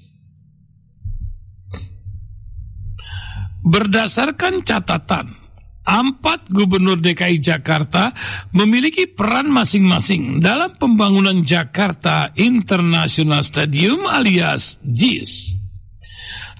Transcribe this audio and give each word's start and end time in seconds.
Berdasarkan 3.67 4.63
catatan, 4.63 5.35
empat 5.83 6.47
gubernur 6.47 7.03
DKI 7.03 7.43
Jakarta 7.43 8.15
memiliki 8.55 9.11
peran 9.11 9.51
masing-masing 9.51 10.39
dalam 10.39 10.79
pembangunan 10.79 11.43
Jakarta 11.43 12.31
International 12.39 13.43
Stadium 13.43 14.07
alias 14.07 14.79
JIS. 14.87 15.59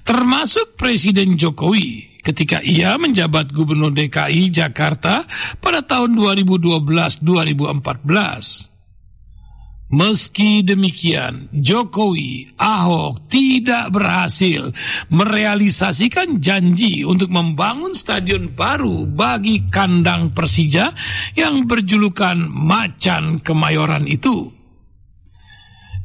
Termasuk 0.04 0.76
Presiden 0.76 1.40
Jokowi 1.40 2.20
ketika 2.20 2.60
ia 2.60 3.00
menjabat 3.00 3.56
gubernur 3.56 3.88
DKI 3.88 4.52
Jakarta 4.52 5.24
pada 5.64 5.80
tahun 5.80 6.12
2012-2014. 6.12 8.77
Meski 9.88 10.60
demikian, 10.60 11.48
Jokowi, 11.48 12.52
Ahok 12.60 13.24
tidak 13.32 13.88
berhasil 13.96 14.68
merealisasikan 15.08 16.44
janji 16.44 17.08
untuk 17.08 17.32
membangun 17.32 17.96
stadion 17.96 18.52
baru 18.52 19.08
bagi 19.08 19.64
kandang 19.72 20.36
Persija 20.36 20.92
yang 21.40 21.64
berjulukan 21.64 22.36
Macan 22.52 23.40
Kemayoran 23.40 24.04
itu. 24.04 24.57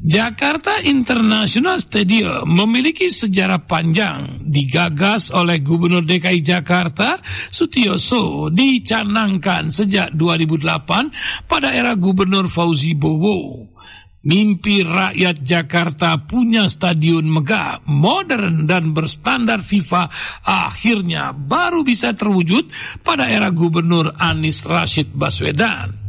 Jakarta 0.04 0.84
International 0.84 1.80
Stadium 1.80 2.44
memiliki 2.44 3.08
sejarah 3.08 3.64
panjang 3.64 4.36
digagas 4.44 5.32
oleh 5.32 5.64
Gubernur 5.64 6.04
DKI 6.04 6.44
Jakarta 6.44 7.16
Sutioso 7.48 8.52
dicanangkan 8.52 9.72
sejak 9.72 10.12
2008 10.12 11.48
pada 11.48 11.72
era 11.72 11.96
Gubernur 11.96 12.52
Fauzi 12.52 12.92
Bowo. 12.92 13.72
Mimpi 14.28 14.84
rakyat 14.84 15.40
Jakarta 15.40 16.20
punya 16.20 16.68
stadion 16.68 17.24
megah, 17.24 17.80
modern 17.88 18.68
dan 18.68 18.92
berstandar 18.92 19.64
FIFA 19.64 20.12
akhirnya 20.44 21.32
baru 21.32 21.80
bisa 21.80 22.12
terwujud 22.12 22.68
pada 23.00 23.24
era 23.24 23.48
Gubernur 23.48 24.12
Anies 24.20 24.68
Rashid 24.68 25.16
Baswedan. 25.16 26.03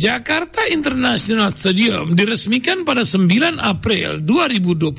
Jakarta 0.00 0.64
International 0.64 1.52
Stadium 1.52 2.16
diresmikan 2.16 2.88
pada 2.88 3.04
9 3.04 3.60
April 3.60 4.24
2022 4.24 4.96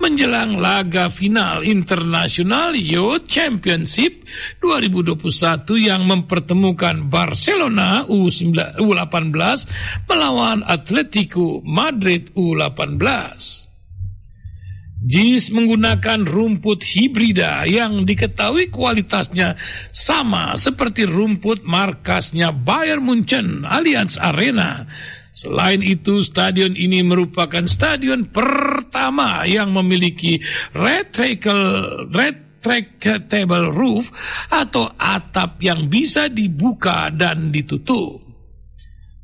menjelang 0.00 0.56
laga 0.56 1.12
final 1.12 1.60
International 1.60 2.72
Youth 2.72 3.28
Championship 3.28 4.24
2021 4.64 5.12
yang 5.76 6.08
mempertemukan 6.08 7.04
Barcelona 7.12 8.08
U18 8.08 9.36
melawan 10.08 10.64
Atletico 10.64 11.60
Madrid 11.68 12.32
U18. 12.32 13.67
JIS 14.98 15.54
menggunakan 15.54 16.26
rumput 16.26 16.82
hibrida 16.82 17.62
yang 17.70 18.02
diketahui 18.02 18.66
kualitasnya 18.66 19.54
sama 19.94 20.58
seperti 20.58 21.06
rumput 21.06 21.62
markasnya 21.62 22.50
Bayern 22.50 23.06
Munchen 23.06 23.62
Allianz 23.62 24.18
Arena. 24.18 24.90
Selain 25.38 25.78
itu, 25.86 26.26
stadion 26.26 26.74
ini 26.74 27.06
merupakan 27.06 27.62
stadion 27.62 28.26
pertama 28.26 29.46
yang 29.46 29.70
memiliki 29.70 30.42
retractable, 30.74 32.10
retractable 32.10 33.70
roof 33.70 34.10
atau 34.50 34.90
atap 34.98 35.62
yang 35.62 35.86
bisa 35.86 36.26
dibuka 36.26 37.14
dan 37.14 37.54
ditutup. 37.54 38.27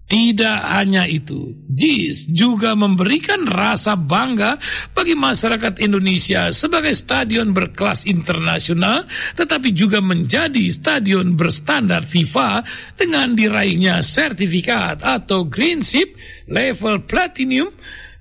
Tidak 0.05 0.61
hanya 0.69 1.09
itu, 1.09 1.57
JIS 1.65 2.29
juga 2.29 2.77
memberikan 2.77 3.49
rasa 3.49 3.97
bangga 3.97 4.61
bagi 4.93 5.17
masyarakat 5.17 5.81
Indonesia 5.81 6.53
sebagai 6.53 6.93
stadion 6.93 7.57
berkelas 7.57 8.05
internasional, 8.05 9.09
tetapi 9.33 9.73
juga 9.73 10.05
menjadi 10.05 10.69
stadion 10.69 11.41
berstandar 11.41 12.05
FIFA 12.05 12.61
dengan 13.01 13.33
diraihnya 13.33 14.05
sertifikat 14.05 15.01
atau 15.01 15.49
Green 15.49 15.81
Ship 15.81 16.13
level 16.53 17.09
Platinum 17.09 17.73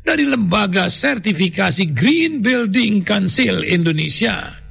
dari 0.08 0.24
lembaga 0.24 0.88
sertifikasi 0.88 1.92
Green 1.92 2.40
Building 2.40 3.04
Council 3.04 3.60
Indonesia. 3.60 4.63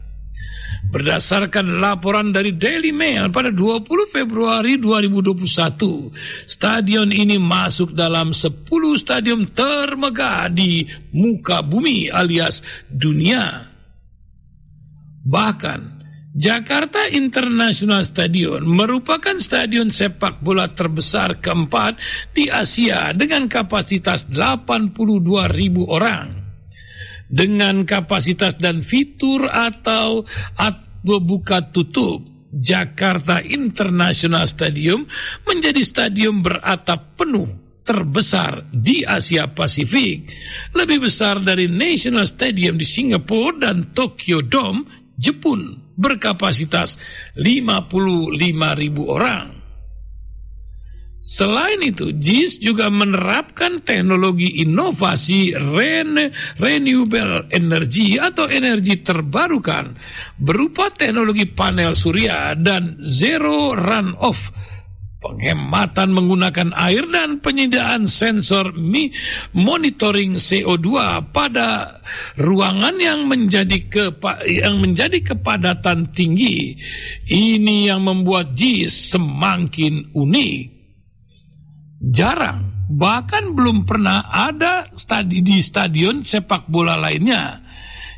Berdasarkan 0.92 1.80
laporan 1.80 2.36
dari 2.36 2.52
Daily 2.52 2.92
Mail 2.92 3.32
pada 3.32 3.48
20 3.48 4.12
Februari 4.12 4.76
2021, 4.76 6.12
stadion 6.44 7.08
ini 7.08 7.40
masuk 7.40 7.96
dalam 7.96 8.36
10 8.36 8.68
stadion 9.00 9.48
termegah 9.56 10.52
di 10.52 10.84
muka 11.16 11.64
bumi 11.64 12.12
alias 12.12 12.60
dunia. 12.92 13.72
Bahkan, 15.24 15.80
Jakarta 16.36 17.08
International 17.08 18.04
Stadium 18.04 18.60
merupakan 18.68 19.40
stadion 19.40 19.88
sepak 19.88 20.44
bola 20.44 20.68
terbesar 20.68 21.40
keempat 21.40 21.96
di 22.36 22.52
Asia 22.52 23.16
dengan 23.16 23.48
kapasitas 23.48 24.28
82 24.28 24.92
ribu 25.56 25.88
orang 25.88 26.41
dengan 27.32 27.88
kapasitas 27.88 28.60
dan 28.60 28.84
fitur 28.84 29.48
atau 29.48 30.28
atau 30.60 31.18
buka 31.18 31.72
tutup. 31.72 32.28
Jakarta 32.52 33.40
International 33.40 34.44
Stadium 34.44 35.08
menjadi 35.48 35.80
stadium 35.80 36.44
beratap 36.44 37.16
penuh 37.16 37.48
terbesar 37.80 38.68
di 38.68 39.08
Asia 39.08 39.48
Pasifik, 39.48 40.28
lebih 40.76 41.08
besar 41.08 41.40
dari 41.40 41.64
National 41.64 42.28
Stadium 42.28 42.76
di 42.76 42.84
Singapura 42.84 43.56
dan 43.66 43.96
Tokyo 43.96 44.44
Dome, 44.44 44.84
Jepun, 45.16 45.80
berkapasitas 45.96 47.00
55 47.40 48.36
ribu 48.76 49.08
orang. 49.08 49.61
Selain 51.22 51.78
itu, 51.78 52.10
JIS 52.10 52.58
juga 52.58 52.90
menerapkan 52.90 53.78
teknologi 53.86 54.58
inovasi 54.58 55.54
rene, 55.54 56.34
renewable 56.58 57.46
energy 57.54 58.18
atau 58.18 58.50
energi 58.50 58.98
terbarukan 59.06 59.94
berupa 60.34 60.90
teknologi 60.90 61.46
panel 61.46 61.94
surya 61.94 62.58
dan 62.58 62.98
zero 63.06 63.70
runoff, 63.70 64.50
penghematan 65.22 66.10
menggunakan 66.10 66.74
air 66.74 67.06
dan 67.06 67.38
penyediaan 67.38 68.10
sensor 68.10 68.74
monitoring 69.54 70.42
CO2 70.42 70.90
pada 71.30 72.02
ruangan 72.34 72.98
yang 72.98 73.30
menjadi 73.30 73.78
kepa, 73.86 74.42
yang 74.50 74.82
menjadi 74.82 75.22
kepadatan 75.22 76.10
tinggi. 76.10 76.74
Ini 77.30 77.94
yang 77.94 78.10
membuat 78.10 78.58
JIS 78.58 79.14
semakin 79.14 80.10
unik 80.10 80.71
jarang 82.02 82.72
bahkan 82.90 83.54
belum 83.54 83.86
pernah 83.86 84.26
ada 84.28 84.90
stadi 84.98 85.40
di 85.40 85.62
stadion 85.62 86.26
sepak 86.26 86.66
bola 86.68 86.98
lainnya. 86.98 87.62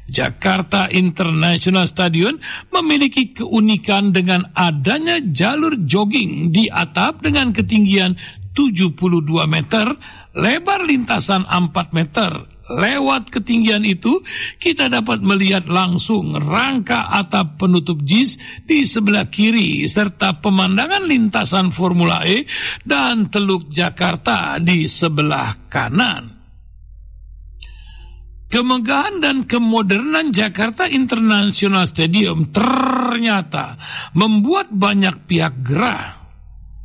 Jakarta 0.05 0.93
International 0.93 1.89
Stadium 1.89 2.37
memiliki 2.69 3.33
keunikan 3.33 4.13
dengan 4.13 4.53
adanya 4.53 5.17
jalur 5.33 5.81
jogging 5.81 6.53
di 6.53 6.69
atap 6.69 7.25
dengan 7.25 7.57
ketinggian 7.57 8.13
72 8.53 9.01
meter, 9.49 9.97
lebar 10.37 10.85
lintasan 10.85 11.49
4 11.49 11.97
meter, 11.97 12.54
Lewat 12.65 13.29
ketinggian 13.29 13.85
itu, 13.85 14.25
kita 14.57 14.89
dapat 14.89 15.21
melihat 15.21 15.69
langsung 15.69 16.33
rangka 16.33 17.13
atap 17.13 17.61
penutup 17.61 18.01
JIS 18.01 18.65
di 18.65 18.89
sebelah 18.89 19.29
kiri, 19.29 19.85
serta 19.85 20.41
pemandangan 20.41 21.05
lintasan 21.05 21.69
Formula 21.69 22.25
E 22.25 22.49
dan 22.81 23.29
Teluk 23.29 23.69
Jakarta 23.69 24.57
di 24.57 24.89
sebelah 24.89 25.69
kanan. 25.69 26.33
Kemegahan 28.49 29.19
dan 29.21 29.45
kemodernan 29.45 30.33
Jakarta 30.33 30.89
International 30.89 31.85
Stadium 31.85 32.49
ternyata 32.49 33.77
membuat 34.15 34.71
banyak 34.71 35.27
pihak 35.27 35.67
gerah 35.67 36.24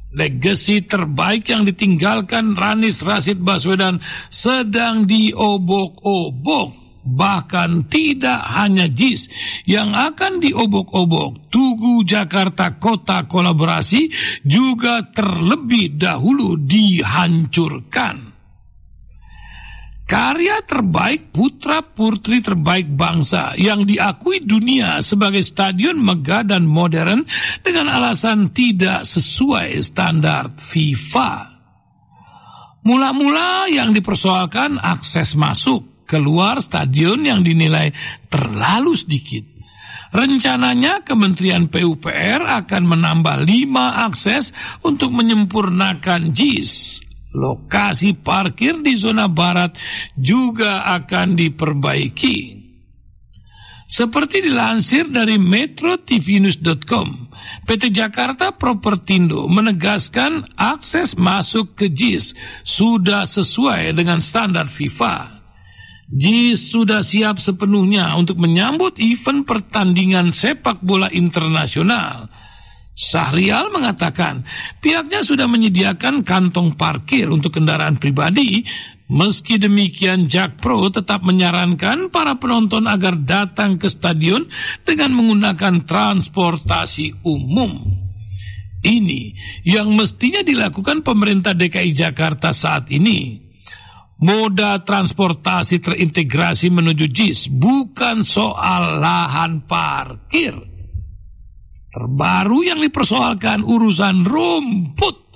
Legasi 0.09 0.81
terbaik 0.89 1.53
yang 1.53 1.69
ditinggalkan 1.69 2.57
Ranis 2.57 3.05
Rasid 3.05 3.45
Baswedan 3.45 4.01
sedang 4.33 5.05
diobok-obok 5.05 6.89
Bahkan 7.09 7.89
tidak 7.89 8.43
hanya 8.53 8.85
JIS 8.85 9.31
yang 9.65 9.97
akan 9.97 10.43
diobok-obok, 10.43 11.49
Tugu 11.49 12.05
Jakarta 12.05 12.77
Kota 12.77 13.25
Kolaborasi 13.25 14.11
juga 14.45 15.07
terlebih 15.09 15.97
dahulu 15.97 16.59
dihancurkan. 16.59 18.28
Karya 20.09 20.65
terbaik 20.65 21.29
putra 21.29 21.85
putri 21.85 22.41
terbaik 22.41 22.89
bangsa 22.97 23.53
yang 23.61 23.85
diakui 23.85 24.41
dunia 24.41 25.05
sebagai 25.05 25.45
stadion 25.45 26.01
megah 26.01 26.49
dan 26.49 26.65
modern 26.65 27.29
dengan 27.61 27.93
alasan 27.93 28.49
tidak 28.49 29.05
sesuai 29.05 29.77
standar 29.85 30.49
FIFA. 30.57 31.61
Mula-mula 32.89 33.69
yang 33.69 33.93
dipersoalkan 33.93 34.81
akses 34.81 35.37
masuk 35.37 36.09
keluar 36.09 36.57
stadion 36.57 37.21
yang 37.21 37.45
dinilai 37.45 37.93
terlalu 38.33 38.97
sedikit. 38.97 39.45
Rencananya 40.09 41.05
Kementerian 41.05 41.69
PUPR 41.69 42.49
akan 42.49 42.81
menambah 42.97 43.45
lima 43.45 44.09
akses 44.09 44.57
untuk 44.81 45.13
menyempurnakan 45.13 46.33
JIS 46.33 47.05
lokasi 47.33 48.17
parkir 48.17 48.81
di 48.81 48.97
zona 48.97 49.29
barat 49.29 49.77
juga 50.17 50.85
akan 50.97 51.37
diperbaiki. 51.37 52.59
Seperti 53.89 54.45
dilansir 54.45 55.09
dari 55.09 55.41
metrotvnews.com, 55.41 57.07
PT 57.65 57.89
Jakarta 57.89 58.53
Propertindo 58.53 59.49
menegaskan 59.49 60.45
akses 60.53 61.17
masuk 61.17 61.73
ke 61.73 61.89
JIS 61.89 62.37
sudah 62.61 63.25
sesuai 63.25 63.97
dengan 63.97 64.21
standar 64.21 64.69
FIFA. 64.69 65.41
JIS 66.09 66.69
sudah 66.69 67.01
siap 67.01 67.41
sepenuhnya 67.41 68.13
untuk 68.13 68.37
menyambut 68.37 69.01
event 69.01 69.41
pertandingan 69.41 70.29
sepak 70.29 70.85
bola 70.85 71.09
internasional 71.09 72.29
Sahrial 72.99 73.71
mengatakan 73.71 74.43
pihaknya 74.83 75.23
sudah 75.23 75.47
menyediakan 75.47 76.27
kantong 76.27 76.75
parkir 76.75 77.31
untuk 77.31 77.55
kendaraan 77.55 77.95
pribadi. 77.95 78.67
Meski 79.07 79.55
demikian, 79.55 80.27
Jakpro 80.27 80.91
tetap 80.91 81.23
menyarankan 81.23 82.11
para 82.11 82.35
penonton 82.37 82.85
agar 82.91 83.15
datang 83.15 83.79
ke 83.79 83.87
stadion 83.87 84.51
dengan 84.83 85.15
menggunakan 85.15 85.87
transportasi 85.87 87.23
umum. 87.23 87.87
Ini 88.83 89.21
yang 89.63 89.95
mestinya 89.95 90.43
dilakukan 90.43 90.99
pemerintah 90.99 91.55
DKI 91.55 91.95
Jakarta 91.95 92.51
saat 92.51 92.91
ini. 92.91 93.47
Moda 94.19 94.83
transportasi 94.83 95.79
terintegrasi 95.79 96.67
menuju 96.67 97.07
JIS 97.07 97.47
bukan 97.47 98.27
soal 98.27 98.99
lahan 98.99 99.63
parkir 99.63 100.68
Terbaru 101.89 102.61
yang 102.69 102.85
dipersoalkan 102.85 103.65
urusan 103.65 104.21
rumput. 104.21 105.29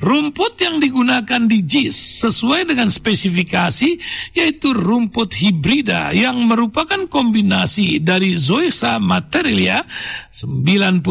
Rumput 0.00 0.56
yang 0.64 0.80
digunakan 0.80 1.44
di 1.44 1.60
JIS 1.60 2.24
sesuai 2.24 2.72
dengan 2.72 2.88
spesifikasi 2.88 4.00
yaitu 4.32 4.72
rumput 4.72 5.36
hibrida 5.36 6.16
yang 6.16 6.40
merupakan 6.48 7.04
kombinasi 7.04 8.00
dari 8.00 8.32
Zoysa 8.32 8.96
materialia 8.96 9.84
95% 10.32 11.04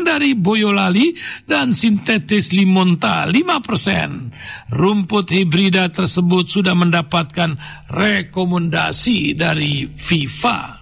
dari 0.00 0.32
boyolali 0.32 1.12
dan 1.44 1.76
sintetis 1.76 2.56
limonta 2.56 3.28
5%. 3.28 4.72
Rumput 4.72 5.36
hibrida 5.36 5.92
tersebut 5.92 6.48
sudah 6.48 6.72
mendapatkan 6.72 7.60
rekomendasi 7.92 9.36
dari 9.36 9.84
FIFA 9.92 10.79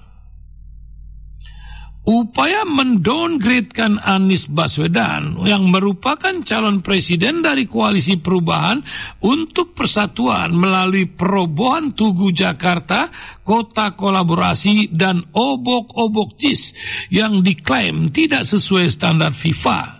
upaya 2.08 2.64
mendowngradekan 2.64 4.00
Anies 4.00 4.48
Baswedan 4.48 5.44
yang 5.44 5.68
merupakan 5.68 6.40
calon 6.40 6.80
presiden 6.80 7.44
dari 7.44 7.68
koalisi 7.68 8.16
perubahan 8.16 8.80
untuk 9.20 9.76
persatuan 9.76 10.56
melalui 10.56 11.04
perobohan 11.04 11.92
Tugu 11.92 12.32
Jakarta, 12.32 13.12
kota 13.44 13.92
kolaborasi 13.92 14.88
dan 14.88 15.20
obok-obok 15.36 16.40
JIS 16.40 16.72
yang 17.12 17.44
diklaim 17.44 18.08
tidak 18.08 18.48
sesuai 18.48 18.88
standar 18.88 19.36
FIFA 19.36 19.97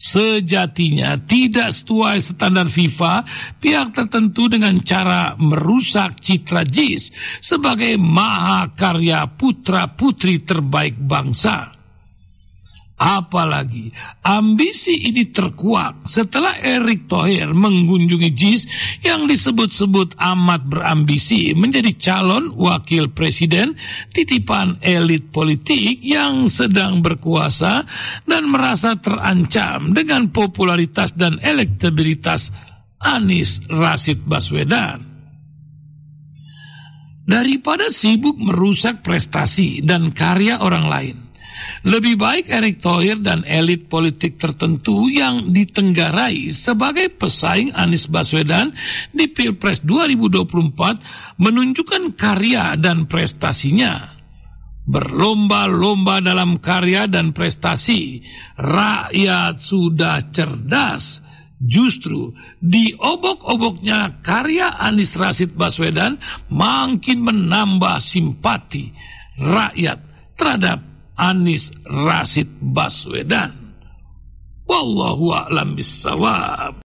sejatinya 0.00 1.20
tidak 1.20 1.76
sesuai 1.76 2.24
standar 2.24 2.72
FIFA 2.72 3.14
pihak 3.60 3.92
tertentu 3.92 4.48
dengan 4.48 4.80
cara 4.80 5.36
merusak 5.36 6.16
citra 6.24 6.64
JIS 6.64 7.12
sebagai 7.44 8.00
mahakarya 8.00 9.28
putra-putri 9.36 10.40
terbaik 10.40 10.96
bangsa. 10.96 11.79
Apalagi 13.00 13.88
ambisi 14.28 15.08
ini 15.08 15.32
terkuak 15.32 16.04
setelah 16.04 16.52
Erick 16.60 17.08
Thohir 17.08 17.48
mengunjungi 17.56 18.28
JIS 18.36 18.62
yang 19.00 19.24
disebut-sebut 19.24 20.20
amat 20.20 20.68
berambisi 20.68 21.56
menjadi 21.56 21.96
calon 21.96 22.52
wakil 22.52 23.08
presiden 23.08 23.72
titipan 24.12 24.76
elit 24.84 25.32
politik 25.32 26.04
yang 26.04 26.44
sedang 26.44 27.00
berkuasa 27.00 27.88
dan 28.28 28.52
merasa 28.52 29.00
terancam 29.00 29.96
dengan 29.96 30.28
popularitas 30.28 31.16
dan 31.16 31.40
elektabilitas 31.40 32.52
Anies 33.00 33.64
Rashid 33.72 34.28
Baswedan. 34.28 35.08
Daripada 37.24 37.88
sibuk 37.88 38.36
merusak 38.36 39.00
prestasi 39.00 39.80
dan 39.80 40.12
karya 40.12 40.60
orang 40.60 40.84
lain, 40.84 41.29
lebih 41.80 42.20
baik 42.20 42.52
Erick 42.52 42.84
Thohir 42.84 43.24
dan 43.24 43.40
elit 43.48 43.88
politik 43.88 44.36
tertentu 44.36 45.08
yang 45.08 45.48
ditenggarai 45.48 46.52
sebagai 46.52 47.08
pesaing 47.08 47.72
Anies 47.72 48.08
Baswedan 48.12 48.76
di 49.16 49.32
Pilpres 49.32 49.80
2024 49.80 51.40
menunjukkan 51.40 52.02
karya 52.20 52.76
dan 52.76 53.08
prestasinya. 53.08 54.12
Berlomba-lomba 54.90 56.18
dalam 56.18 56.58
karya 56.58 57.06
dan 57.06 57.30
prestasi, 57.30 58.20
rakyat 58.58 59.62
sudah 59.62 60.34
cerdas. 60.34 61.22
Justru 61.60 62.32
di 62.56 62.96
obok-oboknya 62.96 64.24
karya 64.24 64.80
Anies 64.80 65.12
Rashid 65.12 65.52
Baswedan 65.52 66.16
makin 66.48 67.20
menambah 67.20 68.00
simpati 68.00 68.88
rakyat 69.36 70.00
terhadap 70.40 70.89
Anies 71.20 71.68
Rasid 71.84 72.48
Baswedan. 72.72 73.52
Wallahu 74.64 75.36
a'lam 75.36 75.76
bissawab. 75.76 76.72